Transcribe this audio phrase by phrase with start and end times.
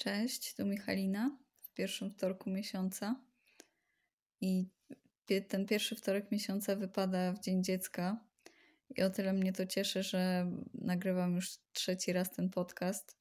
[0.00, 3.20] Cześć, tu Michalina w pierwszym wtorku miesiąca.
[4.40, 4.68] I
[5.48, 8.24] ten pierwszy wtorek miesiąca wypada w Dzień Dziecka.
[8.96, 13.16] I o tyle mnie to cieszy, że nagrywam już trzeci raz ten podcast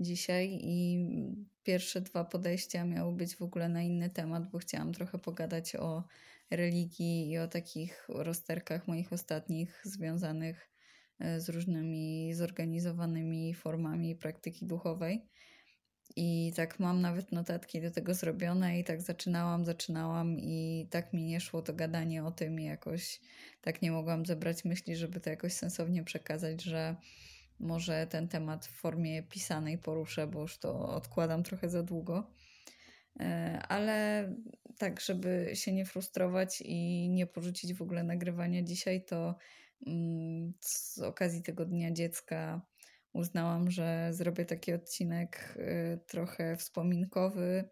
[0.00, 0.58] dzisiaj.
[0.62, 1.06] I
[1.62, 6.04] pierwsze dwa podejścia miały być w ogóle na inny temat, bo chciałam trochę pogadać o
[6.50, 10.70] religii i o takich rozterkach moich ostatnich związanych
[11.18, 15.28] e, z różnymi zorganizowanymi formami praktyki duchowej.
[16.16, 21.24] I tak mam nawet notatki do tego zrobione i tak zaczynałam, zaczynałam i tak mi
[21.24, 23.20] nie szło to gadanie o tym i jakoś
[23.60, 26.96] tak nie mogłam zebrać myśli, żeby to jakoś sensownie przekazać, że
[27.60, 32.30] może ten temat w formie pisanej poruszę, bo już to odkładam trochę za długo.
[33.20, 34.28] E, ale
[34.78, 39.34] tak, żeby się nie frustrować i nie porzucić w ogóle nagrywania dzisiaj, to
[39.86, 42.60] mm, z okazji tego Dnia Dziecka
[43.12, 47.68] uznałam, że zrobię taki odcinek y, trochę wspominkowy,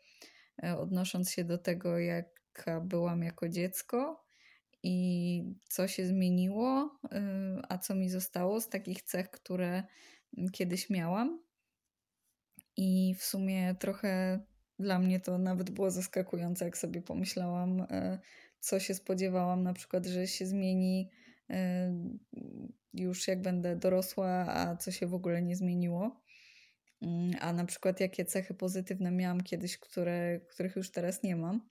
[0.65, 4.25] y, odnosząc się do tego, jaka byłam jako dziecko
[4.83, 7.09] i co się zmieniło, y,
[7.69, 9.83] a co mi zostało z takich cech, które
[10.53, 11.43] kiedyś miałam.
[12.77, 14.41] I w sumie trochę
[14.79, 17.87] dla mnie to nawet było zaskakujące, jak sobie pomyślałam,
[18.61, 21.11] co się spodziewałam, na przykład, że się zmieni
[22.95, 26.23] już jak będę dorosła, a co się w ogóle nie zmieniło.
[27.03, 31.69] Mm, a na przykład jakie cechy pozytywne miałam kiedyś, które, których już teraz nie mam.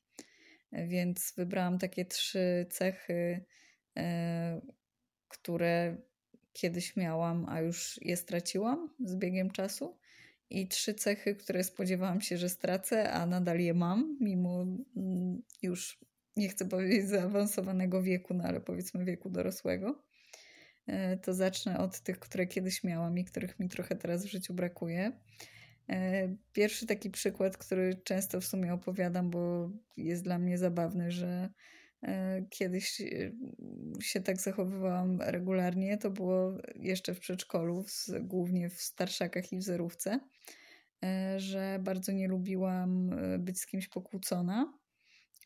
[0.72, 3.46] Więc wybrałam takie trzy cechy,
[3.98, 4.62] e,
[5.28, 5.98] które
[6.54, 9.98] kiedyś miałam, a już je straciłam z biegiem czasu.
[10.50, 16.00] I trzy cechy, które spodziewałam się, że stracę, a nadal je mam, mimo mm, już
[16.38, 20.08] nie chcę powiedzieć zaawansowanego wieku, no ale powiedzmy wieku dorosłego.
[20.88, 24.54] E, to zacznę od tych, które kiedyś miałam i których mi trochę teraz w życiu
[24.54, 25.12] brakuje.
[25.90, 31.50] E, pierwszy taki przykład, który często w sumie opowiadam, bo jest dla mnie zabawny, że
[32.04, 33.02] e, kiedyś
[34.02, 37.86] się tak zachowywałam regularnie, to było jeszcze w przedszkolu,
[38.22, 40.20] głównie w starszakach i w zerówce,
[41.38, 43.10] że bardzo nie lubiłam
[43.40, 44.74] być z kimś pokłócona,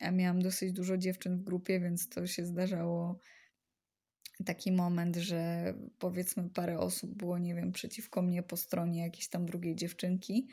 [0.02, 3.18] a miałam dosyć dużo dziewczyn w grupie, więc to się zdarzało
[4.44, 9.46] taki moment, że powiedzmy parę osób było, nie wiem, przeciwko mnie po stronie jakiejś tam
[9.46, 10.48] drugiej dziewczynki.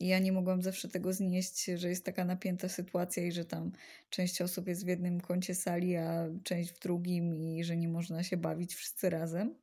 [0.00, 3.72] I ja nie mogłam zawsze tego znieść, że jest taka napięta sytuacja i że tam
[4.10, 8.22] część osób jest w jednym kącie sali, a część w drugim i że nie można
[8.22, 9.54] się bawić wszyscy razem.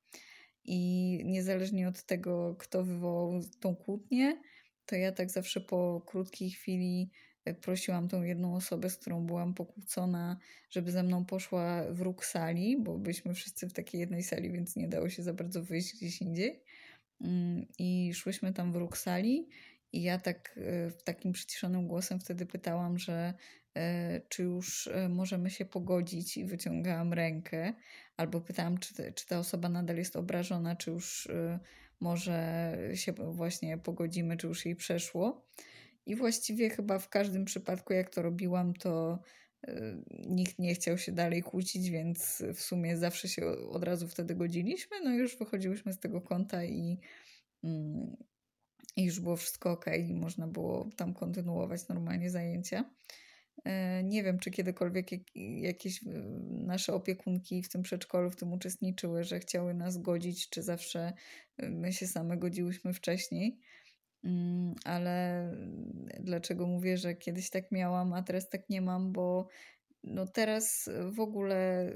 [0.64, 4.42] I niezależnie od tego, kto wywołał tą kłótnię,
[4.86, 7.10] to ja tak zawsze po krótkiej chwili
[7.54, 10.38] prosiłam tą jedną osobę, z którą byłam pokłócona,
[10.70, 14.76] żeby ze mną poszła w róg sali, bo byliśmy wszyscy w takiej jednej sali, więc
[14.76, 16.64] nie dało się za bardzo wyjść gdzieś indziej.
[17.22, 19.48] Mm, I szłyśmy tam w róg sali
[19.94, 23.34] i ja tak e, takim przyciszonym głosem wtedy pytałam, że
[23.76, 27.74] e, czy już e, możemy się pogodzić i wyciągałam rękę,
[28.18, 31.28] albo pytałam, czy, czy ta osoba nadal jest obrażona, czy już
[32.00, 35.46] może się właśnie pogodzimy, czy już jej przeszło.
[36.08, 39.20] I właściwie chyba w każdym przypadku, jak to robiłam, to
[39.70, 39.74] y,
[40.28, 44.98] nikt nie chciał się dalej kłócić, więc w sumie zawsze się od razu wtedy godziliśmy.
[45.04, 47.00] No i już wychodziłyśmy z tego kąta i,
[47.64, 48.18] mm,
[48.96, 52.90] i już było wszystko ok, i można było tam kontynuować normalnie zajęcia.
[53.66, 55.08] E, nie wiem, czy kiedykolwiek
[55.62, 56.06] jakieś y,
[56.50, 61.14] nasze opiekunki w tym przedszkolu w tym uczestniczyły, że chciały nas godzić, czy zawsze
[61.58, 63.60] my się same godziłyśmy wcześniej.
[64.24, 65.52] Mm, ale
[66.20, 69.48] dlaczego mówię, że kiedyś tak miałam, a teraz tak nie mam, bo
[70.04, 71.92] no teraz w ogóle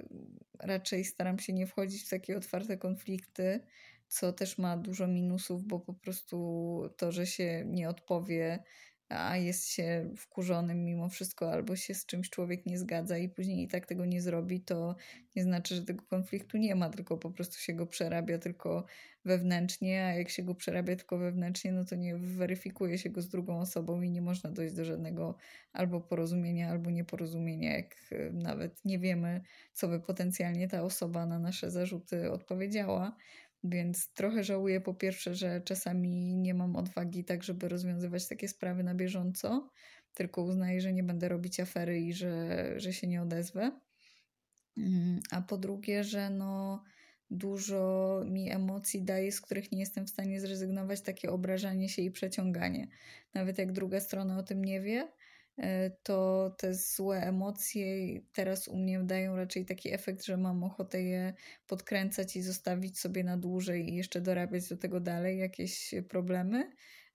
[0.59, 3.59] raczej staram się nie wchodzić w takie otwarte konflikty,
[4.07, 8.63] co też ma dużo minusów, bo po prostu to, że się nie odpowie
[9.11, 13.63] a jest się wkurzonym mimo wszystko, albo się z czymś człowiek nie zgadza i później
[13.63, 14.95] i tak tego nie zrobi, to
[15.35, 18.85] nie znaczy, że tego konfliktu nie ma, tylko po prostu się go przerabia tylko
[19.25, 23.29] wewnętrznie, a jak się go przerabia tylko wewnętrznie, no to nie weryfikuje się go z
[23.29, 25.35] drugą osobą i nie można dojść do żadnego
[25.73, 29.41] albo porozumienia, albo nieporozumienia, jak e, nawet nie wiemy,
[29.73, 33.15] co by potencjalnie ta osoba na nasze zarzuty odpowiedziała.
[33.63, 38.83] Więc trochę żałuję po pierwsze, że czasami nie mam odwagi tak, żeby rozwiązywać takie sprawy
[38.83, 39.69] na bieżąco,
[40.13, 43.71] tylko uznaję, że nie będę robić afery i że, że się nie odezwę.
[44.77, 46.83] Mm, a po drugie, że no
[47.29, 52.11] dużo mi emocji daje, z których nie jestem w stanie zrezygnować, takie obrażanie się i
[52.11, 52.87] przeciąganie.
[53.33, 55.11] Nawet jak druga strona o tym nie wie,
[56.03, 57.85] to te złe emocje
[58.33, 61.33] teraz u mnie dają raczej taki efekt, że mam ochotę je
[61.67, 66.71] podkręcać i zostawić sobie na dłużej i jeszcze dorabiać do tego dalej jakieś problemy,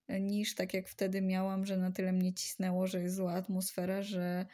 [0.09, 4.47] niż tak jak wtedy miałam, że na tyle mnie cisnęło, że jest zła atmosfera, że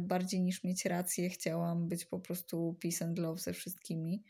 [0.00, 4.24] bardziej niż mieć rację, chciałam być po prostu peace and love ze wszystkimi.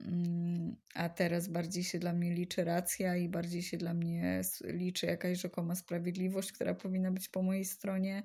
[0.00, 5.06] Mm, a teraz bardziej się dla mnie liczy racja i bardziej się dla mnie liczy
[5.06, 8.22] jakaś rzekoma sprawiedliwość, która powinna być po mojej stronie,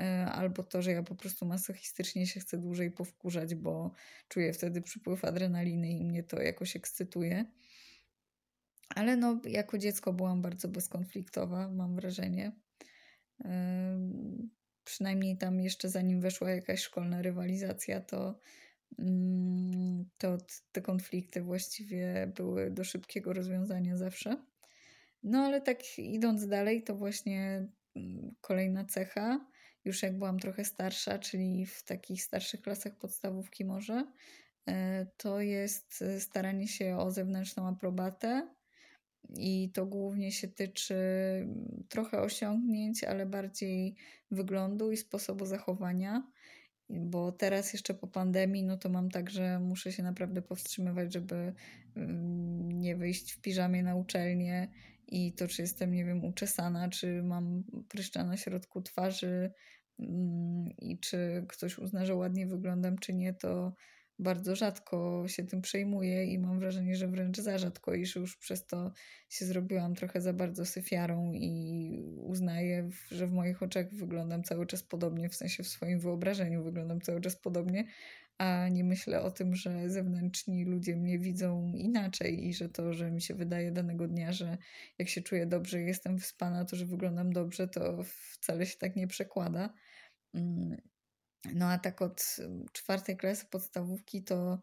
[0.00, 3.92] e, albo to, że ja po prostu masochistycznie się chcę dłużej powkurzać, bo
[4.28, 7.44] czuję wtedy przypływ adrenaliny i mnie to jakoś ekscytuje.
[8.88, 12.52] Ale no, jako dziecko byłam bardzo bezkonfliktowa, mam wrażenie.
[14.84, 18.38] Przynajmniej tam jeszcze zanim weszła jakaś szkolna rywalizacja, to
[20.18, 20.38] to
[20.72, 24.36] te konflikty właściwie były do szybkiego rozwiązania zawsze.
[25.22, 29.46] No ale tak idąc dalej, to właśnie mm, kolejna cecha,
[29.84, 34.12] już jak byłam trochę starsza, czyli w takich starszych klasach podstawówki może,
[34.68, 38.48] e, to jest staranie się o zewnętrzną aprobatę.
[39.36, 43.96] I to głównie się tyczy mm, trochę osiągnięć, ale bardziej
[44.30, 46.30] wyglądu i sposobu zachowania
[46.90, 51.54] bo teraz jeszcze po pandemii, no to mam tak, że muszę się naprawdę powstrzymywać, żeby
[51.96, 54.68] mm, nie wyjść w piżamie na uczelnię
[55.08, 59.50] i to, czy jestem, nie wiem, uczesana, czy mam pryszcza na środku twarzy
[59.98, 63.72] mm, i czy ktoś uzna, że ładnie wyglądam, czy nie, to
[64.18, 68.66] bardzo rzadko się tym przejmuję i mam wrażenie, że wręcz za rzadko, iż już przez
[68.66, 68.92] to
[69.28, 74.82] się zrobiłam trochę za bardzo syfiarą i uznaję, że w moich oczach wyglądam cały czas
[74.82, 77.84] podobnie, w sensie w swoim wyobrażeniu wyglądam cały czas podobnie,
[78.38, 83.10] a nie myślę o tym, że zewnętrzni ludzie mnie widzą inaczej i że to, że
[83.10, 84.58] mi się wydaje danego dnia, że
[84.98, 89.06] jak się czuję dobrze jestem wyspana, to że wyglądam dobrze, to wcale się tak nie
[89.06, 89.74] przekłada.
[91.54, 92.36] No a tak od
[92.72, 94.58] czwartej klasy podstawówki to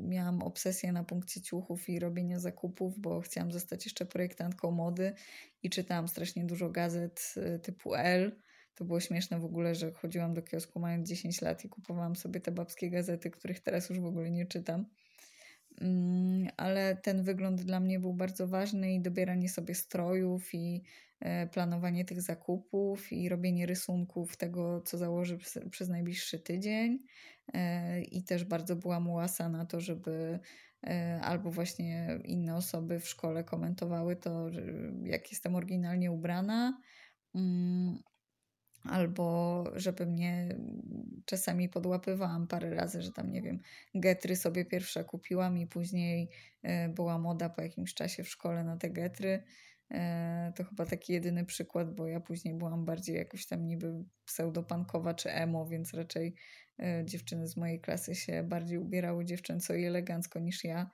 [0.00, 5.14] miałam obsesję na punkcie ciuchów i robienia zakupów, bo chciałam zostać jeszcze projektantką mody
[5.62, 8.40] i czytałam strasznie dużo gazet y, typu L.
[8.74, 12.40] To było śmieszne w ogóle, że chodziłam do kiosku mając 10 lat i kupowałam sobie
[12.40, 14.86] te babskie gazety, których teraz już w ogóle nie czytam.
[15.80, 20.82] Mm, ale ten wygląd dla mnie był bardzo ważny i dobieranie sobie strojów i
[21.20, 25.38] e, planowanie tych zakupów i robienie rysunków tego, co założy
[25.70, 26.98] przez najbliższy tydzień.
[27.54, 30.38] E, I też bardzo byłam łasa na to, żeby
[30.86, 34.50] e, albo właśnie inne osoby w szkole komentowały to,
[35.02, 36.80] jak jestem oryginalnie ubrana,
[37.34, 37.98] mm,
[38.90, 40.48] albo żeby mnie
[41.24, 43.60] czasami podłapywałam parę razy, że tam nie wiem,
[43.94, 46.30] getry sobie pierwsza kupiłam i później
[46.62, 49.42] e, była moda po jakimś czasie w szkole na te getry.
[49.90, 55.14] E, to chyba taki jedyny przykład, bo ja później byłam bardziej jakoś tam niby pseudopankowa
[55.14, 56.34] czy emo, więc raczej
[56.78, 60.90] e, dziewczyny z mojej klasy się bardziej ubierały dziewczęco i elegancko niż ja.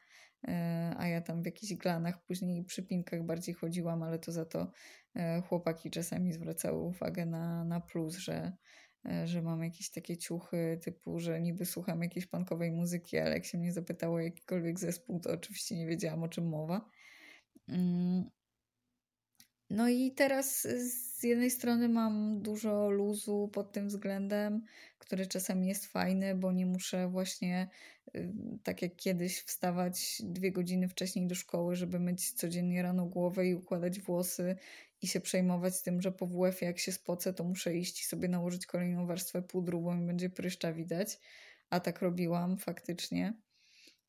[0.48, 4.44] E, a ja tam w jakichś glanach, później przy pinkach bardziej chodziłam, ale to za
[4.44, 4.72] to
[5.16, 8.52] e, chłopaki czasami zwracały uwagę na, na plus, że,
[9.06, 13.44] e, że mam jakieś takie ciuchy typu, że niby słucham jakiejś punkowej muzyki, ale jak
[13.44, 16.90] się mnie zapytało jakikolwiek zespół, to oczywiście nie wiedziałam o czym mowa.
[19.72, 24.64] No i teraz z jednej strony mam dużo luzu pod tym względem,
[24.98, 27.68] który czasami jest fajny, bo nie muszę właśnie
[28.16, 28.32] y,
[28.62, 33.54] tak jak kiedyś wstawać dwie godziny wcześniej do szkoły, żeby myć codziennie rano głowę i
[33.54, 34.56] układać włosy
[35.02, 38.28] i się przejmować tym, że po WF jak się spocę, to muszę iść i sobie
[38.28, 41.18] nałożyć kolejną warstwę pudru, bo mi będzie pryszcza widać.
[41.70, 43.34] A tak robiłam faktycznie.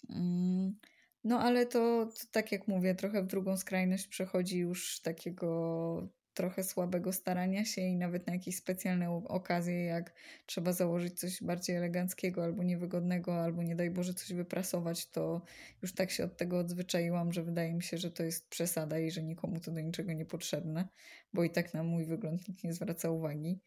[0.10, 0.76] Mm.
[1.24, 6.64] No ale to, to, tak jak mówię, trochę w drugą skrajność przechodzi już takiego trochę
[6.64, 10.14] słabego starania się i nawet na jakieś specjalne okazje, jak
[10.46, 15.42] trzeba założyć coś bardziej eleganckiego albo niewygodnego, albo nie daj Boże coś wyprasować, to
[15.82, 19.12] już tak się od tego odzwyczaiłam, że wydaje mi się, że to jest przesada i
[19.12, 20.88] że nikomu to do niczego niepotrzebne,
[21.34, 23.60] bo i tak na mój wygląd nikt nie zwraca uwagi.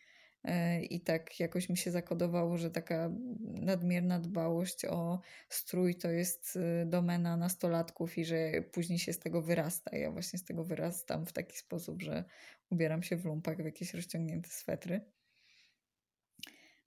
[0.47, 3.11] E, I tak jakoś mi się zakodowało, że taka
[3.41, 9.43] nadmierna dbałość o strój to jest y, domena nastolatków i że później się z tego
[9.43, 9.97] wyrasta.
[9.97, 12.25] Ja właśnie z tego wyrastam w taki sposób, że
[12.71, 15.01] ubieram się w lumpach, w jakieś rozciągnięte swetry.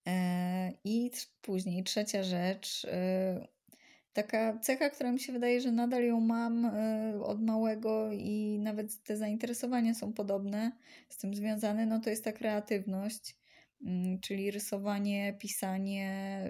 [0.08, 1.12] E, I
[1.42, 2.88] później trzecia rzecz,
[4.14, 6.72] taka cecha, która mi się wydaje, że nadal ją mam
[7.24, 10.72] od małego i nawet te zainteresowania są podobne
[11.10, 13.39] z tym związane, no to jest ta kreatywność.
[13.86, 16.42] Mm, czyli rysowanie, pisanie,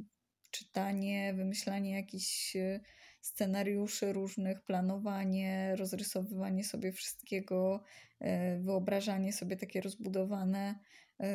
[0.00, 0.04] y,
[0.50, 2.80] czytanie, wymyślanie jakichś y,
[3.20, 7.82] scenariuszy różnych, planowanie, rozrysowywanie sobie wszystkiego,
[8.22, 8.26] y,
[8.60, 10.74] wyobrażanie sobie takie rozbudowane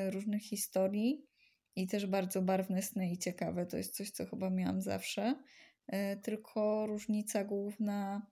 [0.10, 1.26] różnych historii
[1.76, 3.66] i też bardzo barwne sny i ciekawe.
[3.66, 5.36] To jest coś, co chyba miałam zawsze.
[6.24, 8.28] Tylko różnica główna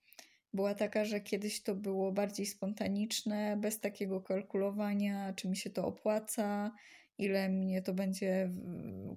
[0.58, 5.86] była taka, że kiedyś to było bardziej spontaniczne, bez takiego kalkulowania, czy mi się to
[5.86, 6.72] opłaca,
[7.18, 8.52] ile mnie to będzie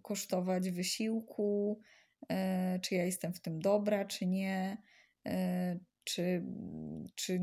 [0.03, 1.81] kosztować wysiłku,
[2.29, 4.83] e, czy ja jestem w tym dobra, czy nie,
[5.27, 6.45] e, czy,
[7.15, 7.41] czy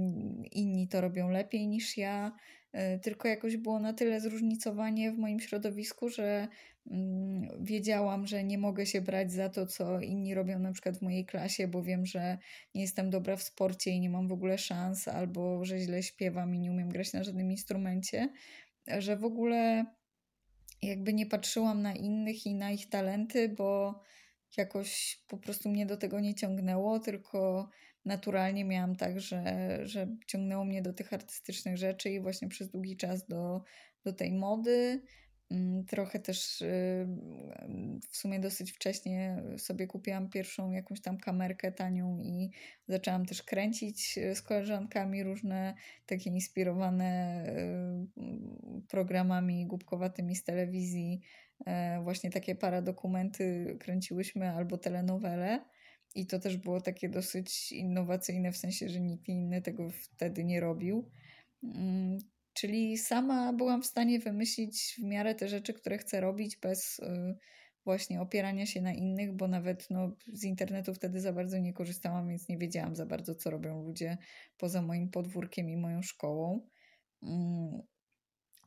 [0.52, 2.32] inni to robią lepiej niż ja.
[2.72, 6.48] E, tylko jakoś było na tyle zróżnicowanie w moim środowisku, że
[6.92, 11.02] mm, wiedziałam, że nie mogę się brać za to, co inni robią na przykład w
[11.02, 12.38] mojej klasie, bo wiem, że
[12.76, 16.56] nie jestem dobra w sporcie i nie mam w ogóle szans, albo że źle śpiewam
[16.56, 18.30] i nie umiem grać na żadnym instrumencie,
[18.98, 19.86] że w ogóle
[20.82, 24.00] jakby nie patrzyłam na innych i na ich talenty, bo
[24.58, 27.70] jakoś po prostu mnie do tego nie ciągnęło, tylko
[28.06, 29.44] naturalnie miałam tak, że,
[29.84, 33.64] że ciągnęło mnie do tych artystycznych rzeczy i właśnie przez długi czas do,
[34.04, 35.02] do tej mody.
[35.52, 37.08] Mm, trochę też y,
[38.12, 42.52] w sumie dosyć wcześnie sobie kupiłam pierwszą jakąś tam kamerkę tanią i
[42.88, 45.76] zaczęłam też kręcić z koleżankami różne
[46.06, 47.44] takie inspirowane
[48.18, 51.22] y, programami głupkowatymi z telewizji.
[51.66, 55.66] E, właśnie takie paradokumenty kręciłyśmy albo telenowele.
[56.16, 60.60] I to też było takie dosyć innowacyjne, w sensie, że nikt inny tego wtedy nie
[60.60, 61.12] robił.
[61.64, 62.18] Mm,
[62.54, 67.38] czyli sama byłam w stanie wymyślić w miarę te rzeczy, które chcę robić, bez y,
[67.86, 72.28] właśnie opierania się na innych, bo nawet no, z internetu wtedy za bardzo nie korzystałam,
[72.28, 74.18] więc nie wiedziałam za bardzo, co robią ludzie
[74.58, 76.68] poza moim podwórkiem i moją szkołą.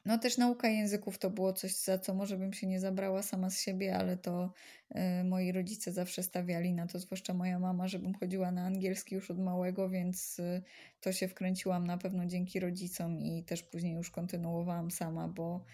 [0.04, 3.50] No też nauka języków to było coś, za co może bym się nie zabrała sama
[3.50, 4.52] z siebie, ale to
[4.90, 9.30] y, moi rodzice zawsze stawiali na to, zwłaszcza moja mama, żebym chodziła na angielski już
[9.30, 10.62] od małego, więc y,
[11.00, 15.64] to się wkręciłam na pewno dzięki rodzicom i też później już kontynuowałam sama, bo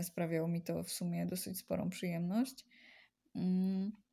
[0.00, 2.64] y, sprawiało mi to w sumie dosyć sporą przyjemność.
[3.36, 4.05] Mm.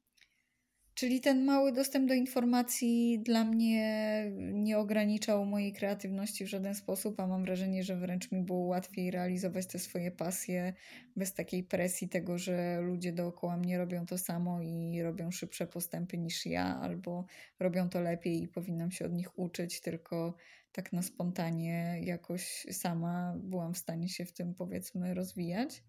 [0.96, 4.24] Czyli ten mały dostęp do informacji dla mnie
[4.54, 9.12] nie ograniczał mojej kreatywności w żaden sposób, a mam wrażenie, że wręcz mi było łatwiej
[9.12, 10.74] realizować te swoje pasje
[11.16, 16.18] bez takiej presji tego, że ludzie dookoła mnie robią to samo i robią szybsze postępy
[16.18, 17.26] niż ja, albo
[17.60, 20.36] robią to lepiej i powinnam się od nich uczyć, tylko
[20.72, 25.84] tak na spontanie jakoś sama byłam w stanie się w tym powiedzmy rozwijać.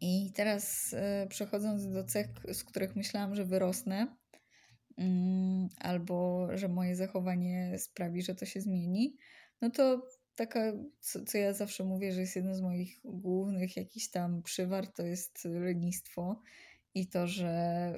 [0.00, 4.16] I teraz e, przechodząc do cech, z których myślałam, że wyrosnę,
[4.98, 9.16] mm, albo że moje zachowanie sprawi, że to się zmieni,
[9.62, 14.08] no to taka, co, co ja zawsze mówię, że jest jedno z moich głównych jakichś
[14.08, 16.42] tam przywar, to jest lenistwo.
[16.94, 17.92] I to, że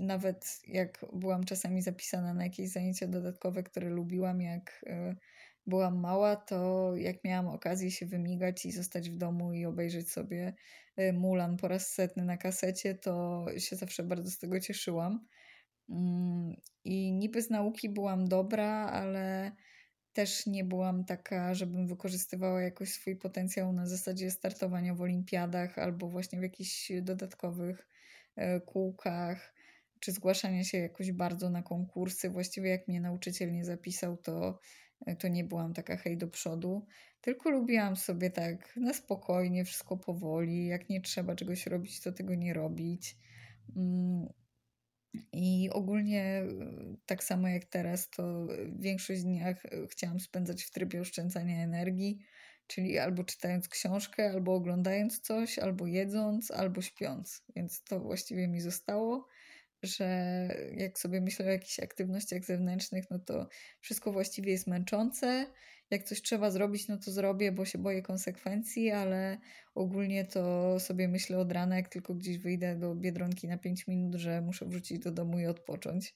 [0.00, 5.16] nawet jak byłam czasami zapisana na jakieś zajęcia dodatkowe, które lubiłam, jak e,
[5.66, 10.54] byłam mała, to jak miałam okazję się wymigać i zostać w domu i obejrzeć sobie
[11.00, 15.26] y, Mulan po raz setny na kasecie, to się zawsze bardzo z tego cieszyłam.
[15.88, 19.52] Mm, I niby z nauki byłam dobra, ale
[20.12, 26.08] też nie byłam taka, żebym wykorzystywała jakoś swój potencjał na zasadzie startowania w olimpiadach albo
[26.08, 27.88] właśnie w jakichś dodatkowych
[28.38, 29.54] y, kółkach,
[30.00, 32.30] czy zgłaszania się jakoś bardzo na konkursy.
[32.30, 34.58] Właściwie jak mnie nauczyciel nie zapisał, to
[35.18, 36.86] to nie byłam taka hej do przodu,
[37.20, 40.66] tylko lubiłam sobie tak na spokojnie, wszystko powoli.
[40.66, 43.16] Jak nie trzeba czegoś robić, to tego nie robić.
[43.76, 44.28] Mm,
[45.32, 46.46] I ogólnie e,
[47.06, 48.46] tak samo jak teraz, to
[48.78, 49.54] większość dnia
[49.90, 52.18] chciałam spędzać w trybie oszczędzania energii,
[52.66, 57.42] czyli albo czytając książkę, albo oglądając coś, albo jedząc, albo śpiąc.
[57.56, 59.28] Więc to właściwie mi zostało
[59.82, 60.06] że
[60.76, 63.48] jak sobie myślę o jakichś aktywnościach zewnętrznych, no to
[63.80, 65.46] wszystko właściwie jest męczące.
[65.90, 69.38] Jak coś trzeba zrobić, no to zrobię, bo się boję konsekwencji, ale
[69.74, 74.14] ogólnie to sobie myślę od rana, jak tylko gdzieś wyjdę do biedronki na 5 minut,
[74.14, 76.14] że muszę wrócić do domu i odpocząć.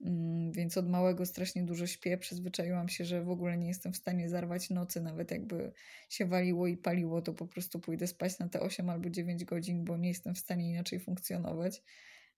[0.00, 2.18] Mm, więc od małego strasznie dużo śpię.
[2.18, 5.72] Przyzwyczaiłam się, że w ogóle nie jestem w stanie zarwać nocy, nawet jakby
[6.08, 9.84] się waliło i paliło, to po prostu pójdę spać na te 8 albo 9 godzin,
[9.84, 11.82] bo nie jestem w stanie inaczej funkcjonować.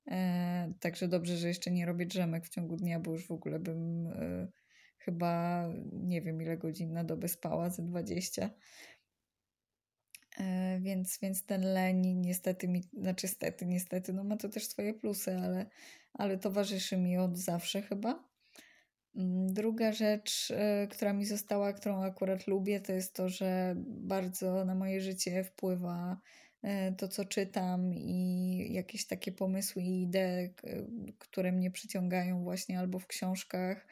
[0.06, 3.58] E, także dobrze, że jeszcze nie robię drzemek w ciągu dnia, bo już w ogóle
[3.58, 4.48] bym e,
[4.98, 8.50] chyba nie wiem ile godzin na dobę spała, ze 20.
[10.38, 14.94] E, więc, więc ten leń niestety mi, znaczy stety, niestety, no ma to też swoje
[14.94, 15.66] plusy, ale,
[16.12, 18.30] ale towarzyszy mi od zawsze chyba.
[19.16, 20.52] Mm, druga rzecz,
[20.90, 26.20] która mi została, którą akurat lubię, to jest to, że bardzo na moje życie wpływa
[26.96, 30.54] to, co czytam i jakieś takie pomysły i idee,
[31.18, 33.86] które mnie przyciągają właśnie albo w książkach,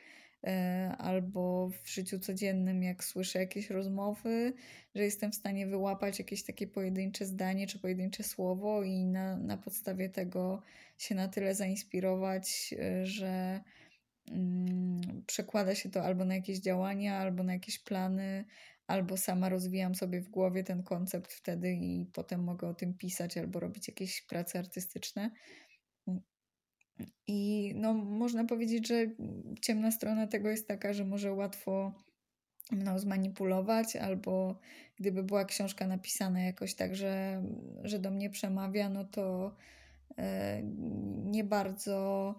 [0.47, 4.53] e, albo w życiu codziennym, jak słyszę jakieś rozmowy,
[4.95, 9.57] że jestem w stanie wyłapać jakieś takie pojedyncze zdanie czy pojedyncze słowo i na, na
[9.57, 10.63] podstawie tego
[10.99, 13.61] się na tyle zainspirować, e, że
[14.31, 18.45] mm, przekłada się to albo na jakieś działania, albo na jakieś plany,
[18.89, 23.39] albo sama rozwijam sobie w głowie ten koncept wtedy i potem mogę o tym pisać
[23.39, 25.31] albo robić jakieś prace artystyczne.
[27.27, 29.07] I no, można powiedzieć, że
[29.63, 31.95] ciemna strona tego jest taka, że może łatwo
[32.71, 34.61] mną zmanipulować, albo
[34.97, 37.43] gdyby była książka napisana jakoś tak, że,
[37.83, 39.57] że do mnie przemawia, no to
[40.19, 40.63] e,
[41.25, 42.35] nie bardzo,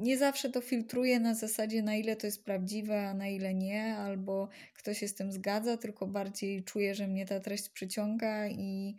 [0.00, 3.96] nie zawsze to filtruję na zasadzie, na ile to jest prawdziwe, a na ile nie,
[3.96, 8.96] albo ktoś się z tym zgadza, tylko bardziej czuję, że mnie ta treść przyciąga i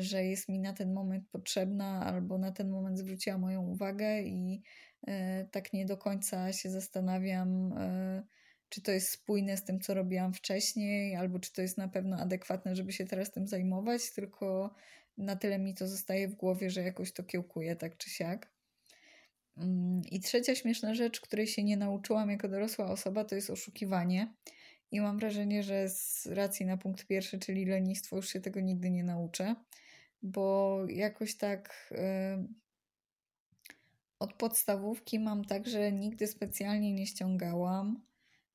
[0.00, 4.62] że jest mi na ten moment potrzebna, albo na ten moment zwróciła moją uwagę, i
[5.06, 8.22] e, tak nie do końca się zastanawiam e,
[8.68, 12.16] czy to jest spójne z tym, co robiłam wcześniej, albo czy to jest na pewno
[12.16, 14.74] adekwatne, żeby się teraz tym zajmować, tylko
[15.18, 18.53] na tyle mi to zostaje w głowie, że jakoś to kiełkuje tak czy siak.
[19.56, 24.34] Mm, I trzecia śmieszna rzecz, której się nie nauczyłam jako dorosła osoba, to jest oszukiwanie.
[24.90, 28.90] I mam wrażenie, że z racji na punkt pierwszy, czyli lenistwo, już się tego nigdy
[28.90, 29.54] nie nauczę,
[30.22, 31.90] bo jakoś tak.
[31.90, 32.48] Yy,
[34.18, 38.00] od podstawówki mam tak, że nigdy specjalnie nie ściągałam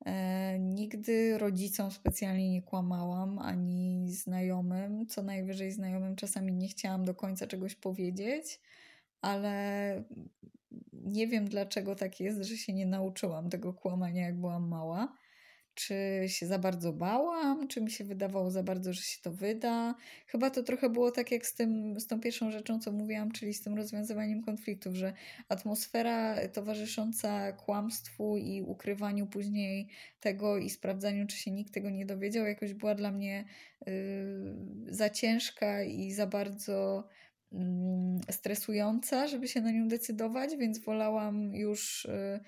[0.06, 5.08] E, nigdy rodzicom specjalnie nie kłamałam, ani znajomym.
[5.08, 8.60] Co najwyżej znajomym czasami nie chciałam do końca czegoś powiedzieć,
[9.22, 10.04] ale
[11.04, 15.16] nie wiem dlaczego tak jest, że się nie nauczyłam tego kłamania, jak byłam mała
[15.80, 19.96] czy się za bardzo bałam, czy mi się wydawało za bardzo, że się to wyda.
[20.28, 23.54] Chyba to trochę było tak jak z, tym, z tą pierwszą rzeczą, co mówiłam, czyli
[23.54, 25.14] z tym rozwiązywaniem konfliktów, że
[25.50, 29.90] atmosfera towarzysząca kłamstwu i ukrywaniu później
[30.20, 33.46] tego i sprawdzaniu, czy się nikt tego nie dowiedział, jakoś była dla mnie
[33.86, 33.94] yy,
[34.88, 37.08] za ciężka i za bardzo
[38.32, 42.08] stresująca, żeby się na nią decydować, więc wolałam już.
[42.10, 42.40] Yy,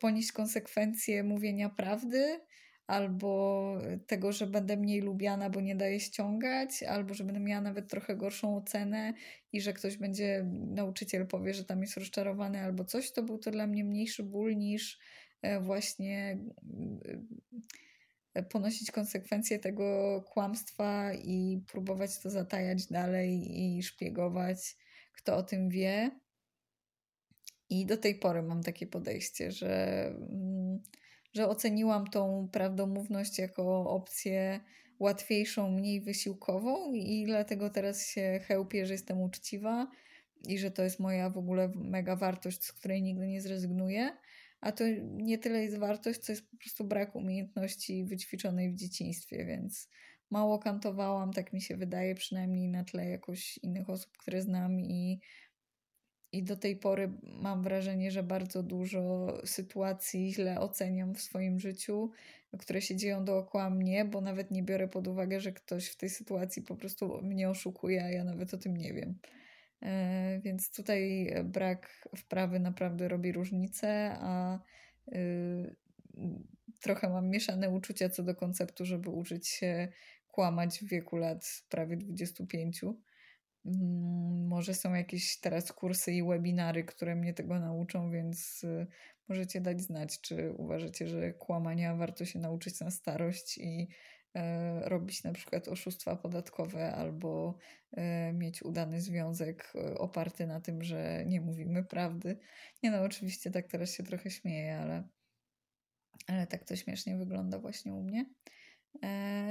[0.00, 2.40] ponieść konsekwencje mówienia prawdy,
[2.86, 3.72] albo
[4.06, 8.16] tego, że będę mniej lubiana, bo nie daje ściągać, albo że będę miała nawet trochę
[8.16, 9.14] gorszą ocenę
[9.52, 13.50] i że ktoś będzie, nauczyciel powie, że tam jest rozczarowany albo coś, to był to
[13.50, 14.98] dla mnie mniejszy ból niż
[15.42, 16.38] e, właśnie
[17.04, 17.18] e,
[18.50, 24.76] ponosić konsekwencje tego kłamstwa i próbować to zatajać dalej i szpiegować,
[25.12, 26.10] kto o tym wie.
[27.70, 30.82] I do tej pory mam takie podejście, że, mm,
[31.32, 34.60] że oceniłam tą prawdomówność jako opcję
[34.98, 39.90] łatwiejszą, mniej wysiłkową i dlatego teraz się chełpię, że jestem uczciwa
[40.48, 44.16] i że to jest moja w ogóle mega wartość, z której nigdy nie zrezygnuję.
[44.60, 49.44] A to nie tyle jest wartość, co jest po prostu brak umiejętności wyćwiczonej w dzieciństwie,
[49.44, 49.88] więc
[50.30, 55.20] mało kantowałam, tak mi się wydaje, przynajmniej na tle jakoś innych osób, które znam i
[56.32, 62.10] i do tej pory mam wrażenie, że bardzo dużo sytuacji źle oceniam w swoim życiu,
[62.58, 66.10] które się dzieją dookoła mnie, bo nawet nie biorę pod uwagę, że ktoś w tej
[66.10, 69.18] sytuacji po prostu mnie oszukuje, a ja nawet o tym nie wiem.
[69.82, 74.58] E, więc tutaj brak wprawy naprawdę robi różnicę, a
[75.12, 75.76] y,
[76.80, 79.88] trochę mam mieszane uczucia co do konceptu, żeby uczyć się
[80.28, 82.84] kłamać w wieku lat prawie 25
[83.66, 88.86] Mm, może są jakieś teraz kursy i webinary, które mnie tego nauczą, więc y,
[89.28, 93.88] możecie dać znać, czy uważacie, że kłamania warto się nauczyć na starość i
[94.82, 97.58] robić na przykład oszustwa podatkowe albo
[97.92, 102.38] e, mieć udany związek e, oparty na tym, że nie mówimy prawdy.
[102.82, 105.08] Nie no, oczywiście tak teraz się trochę śmieję, ale,
[106.26, 108.26] ale tak to śmiesznie wygląda właśnie u mnie.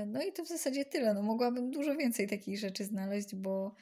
[0.07, 1.13] No i to w zasadzie tyle.
[1.13, 3.75] No mogłabym dużo więcej takich rzeczy znaleźć, bo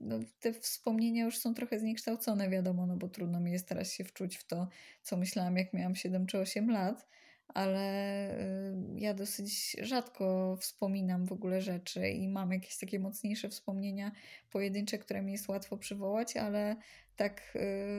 [0.00, 4.04] no, te wspomnienia już są trochę zniekształcone, wiadomo, no bo trudno mi jest teraz się
[4.04, 4.68] wczuć w to,
[5.02, 7.08] co myślałam, jak miałam 7 czy 8 lat,
[7.54, 7.84] ale
[8.96, 14.12] ja dosyć rzadko wspominam w ogóle rzeczy i mam jakieś takie mocniejsze wspomnienia
[14.50, 16.76] pojedyncze, które mi jest łatwo przywołać, ale
[17.16, 17.58] tak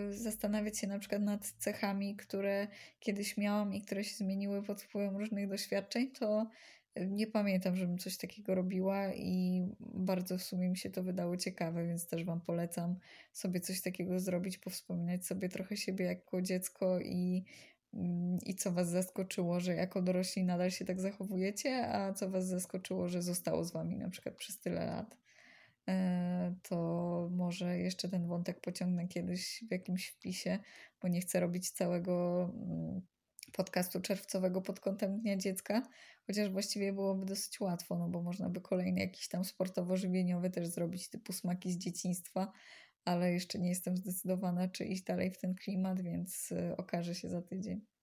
[0.09, 2.67] zastanawiać się na przykład nad cechami, które
[2.99, 6.49] kiedyś miałam i które się zmieniły pod wpływem różnych doświadczeń, to
[7.07, 11.87] nie pamiętam, żebym coś takiego robiła i bardzo w sumie mi się to wydało ciekawe,
[11.87, 12.95] więc też Wam polecam
[13.33, 17.43] sobie coś takiego zrobić, powspominać sobie trochę siebie jako dziecko i,
[18.45, 23.09] i co Was zaskoczyło, że jako dorośli nadal się tak zachowujecie, a co Was zaskoczyło,
[23.09, 25.17] że zostało z Wami na przykład przez tyle lat.
[25.87, 30.59] E, to może jeszcze ten wątek pociągnę kiedyś w jakimś wpisie,
[31.01, 33.01] bo nie chcę robić całego mm,
[33.51, 35.81] podcastu czerwcowego pod kątem Dnia Dziecka,
[36.27, 41.09] chociaż właściwie byłoby dosyć łatwo, no bo można by kolejny jakiś tam sportowo-żywieniowy też zrobić,
[41.09, 42.51] typu smaki z dzieciństwa,
[43.05, 47.41] ale jeszcze nie jestem zdecydowana, czy iść dalej w ten klimat, więc okaże się za
[47.41, 47.94] tydzień.